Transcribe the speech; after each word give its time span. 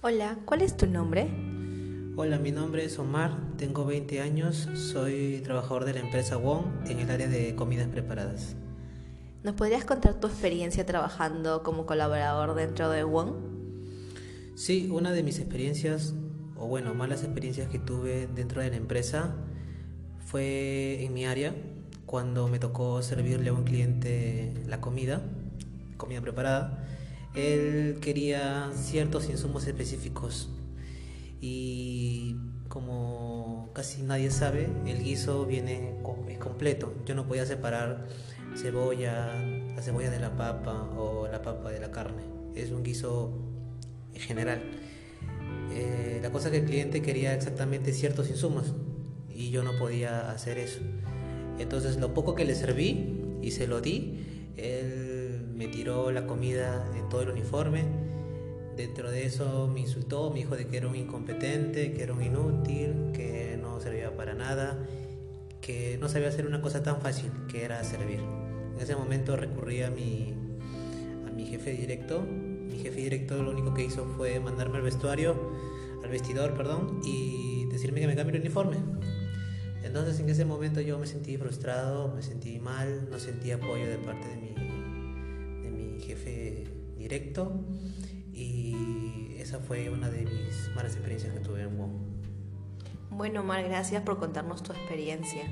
Hola, 0.00 0.38
¿cuál 0.44 0.62
es 0.62 0.76
tu 0.76 0.86
nombre? 0.86 1.26
Hola, 2.14 2.38
mi 2.38 2.52
nombre 2.52 2.84
es 2.84 3.00
Omar, 3.00 3.36
tengo 3.56 3.84
20 3.84 4.20
años, 4.20 4.68
soy 4.92 5.40
trabajador 5.42 5.84
de 5.86 5.94
la 5.94 5.98
empresa 5.98 6.36
Wong 6.36 6.66
en 6.86 7.00
el 7.00 7.10
área 7.10 7.26
de 7.26 7.56
comidas 7.56 7.88
preparadas. 7.88 8.54
¿Nos 9.42 9.56
podrías 9.56 9.84
contar 9.84 10.20
tu 10.20 10.28
experiencia 10.28 10.86
trabajando 10.86 11.64
como 11.64 11.84
colaborador 11.84 12.54
dentro 12.54 12.90
de 12.90 13.02
Wong? 13.02 13.32
Sí, 14.54 14.88
una 14.88 15.10
de 15.10 15.24
mis 15.24 15.40
experiencias, 15.40 16.14
o 16.56 16.68
bueno, 16.68 16.94
malas 16.94 17.24
experiencias 17.24 17.68
que 17.68 17.80
tuve 17.80 18.28
dentro 18.28 18.62
de 18.62 18.70
la 18.70 18.76
empresa 18.76 19.34
fue 20.24 21.02
en 21.04 21.12
mi 21.12 21.26
área, 21.26 21.56
cuando 22.06 22.46
me 22.46 22.60
tocó 22.60 23.02
servirle 23.02 23.50
a 23.50 23.52
un 23.52 23.64
cliente 23.64 24.54
la 24.64 24.80
comida, 24.80 25.22
comida 25.96 26.20
preparada 26.20 26.84
él 27.34 27.98
quería 28.00 28.70
ciertos 28.74 29.28
insumos 29.28 29.66
específicos 29.66 30.50
y 31.40 32.36
como 32.68 33.70
casi 33.74 34.02
nadie 34.02 34.30
sabe, 34.30 34.68
el 34.86 35.02
guiso 35.02 35.46
viene 35.46 35.94
es 36.28 36.38
completo. 36.38 36.94
Yo 37.06 37.14
no 37.14 37.26
podía 37.26 37.46
separar 37.46 38.06
cebolla, 38.56 39.34
la 39.74 39.82
cebolla 39.82 40.10
de 40.10 40.20
la 40.20 40.36
papa 40.36 40.90
o 40.96 41.28
la 41.28 41.42
papa 41.42 41.70
de 41.70 41.80
la 41.80 41.90
carne. 41.90 42.22
Es 42.54 42.70
un 42.70 42.82
guiso 42.82 43.32
en 44.14 44.20
general. 44.20 44.62
Eh, 45.72 46.18
la 46.22 46.30
cosa 46.30 46.50
que 46.50 46.58
el 46.58 46.64
cliente 46.64 47.02
quería 47.02 47.34
exactamente 47.34 47.92
ciertos 47.92 48.30
insumos 48.30 48.74
y 49.32 49.50
yo 49.50 49.62
no 49.62 49.78
podía 49.78 50.30
hacer 50.30 50.58
eso. 50.58 50.80
Entonces 51.58 51.96
lo 51.98 52.14
poco 52.14 52.34
que 52.34 52.44
le 52.44 52.54
serví 52.54 53.22
y 53.42 53.52
se 53.52 53.66
lo 53.66 53.80
di, 53.80 54.52
él 54.56 55.07
me 55.58 55.66
tiró 55.66 56.12
la 56.12 56.24
comida 56.24 56.88
en 56.96 57.08
todo 57.08 57.22
el 57.22 57.30
uniforme. 57.30 57.84
Dentro 58.76 59.10
de 59.10 59.26
eso 59.26 59.68
me 59.74 59.80
insultó, 59.80 60.30
me 60.30 60.36
dijo 60.36 60.56
de 60.56 60.68
que 60.68 60.76
era 60.76 60.86
un 60.86 60.94
incompetente, 60.94 61.92
que 61.92 62.02
era 62.04 62.12
un 62.12 62.22
inútil, 62.22 63.10
que 63.12 63.58
no 63.60 63.80
servía 63.80 64.16
para 64.16 64.34
nada, 64.34 64.78
que 65.60 65.98
no 66.00 66.08
sabía 66.08 66.28
hacer 66.28 66.46
una 66.46 66.62
cosa 66.62 66.84
tan 66.84 67.00
fácil 67.00 67.32
que 67.48 67.64
era 67.64 67.82
servir. 67.82 68.20
En 68.20 68.80
ese 68.80 68.94
momento 68.94 69.34
recurrí 69.34 69.82
a 69.82 69.90
mi, 69.90 70.32
a 71.26 71.32
mi 71.32 71.44
jefe 71.44 71.72
directo. 71.72 72.20
Mi 72.22 72.78
jefe 72.78 73.00
directo 73.00 73.42
lo 73.42 73.50
único 73.50 73.74
que 73.74 73.84
hizo 73.84 74.04
fue 74.16 74.38
mandarme 74.38 74.76
al 74.76 74.84
vestuario, 74.84 75.34
al 76.04 76.08
vestidor, 76.08 76.54
perdón, 76.54 77.00
y 77.04 77.66
decirme 77.72 78.00
que 78.00 78.06
me 78.06 78.14
cambie 78.14 78.36
el 78.36 78.42
uniforme. 78.42 78.76
Entonces 79.82 80.20
en 80.20 80.28
ese 80.28 80.44
momento 80.44 80.80
yo 80.80 81.00
me 81.00 81.06
sentí 81.08 81.36
frustrado, 81.36 82.14
me 82.14 82.22
sentí 82.22 82.60
mal, 82.60 83.08
no 83.10 83.18
sentí 83.18 83.50
apoyo 83.50 83.88
de 83.88 83.98
parte 83.98 84.28
de 84.28 84.36
mi 84.36 84.77
jefe 86.08 86.64
directo 86.96 87.52
y 88.32 89.36
esa 89.38 89.58
fue 89.58 89.90
una 89.90 90.08
de 90.08 90.24
mis 90.24 90.74
malas 90.74 90.94
experiencias 90.94 91.34
que 91.34 91.40
tuve 91.40 91.62
en 91.62 91.76
WOM. 91.76 91.90
Bueno, 93.10 93.42
Mar, 93.42 93.62
gracias 93.62 94.02
por 94.02 94.18
contarnos 94.18 94.62
tu 94.62 94.72
experiencia. 94.72 95.42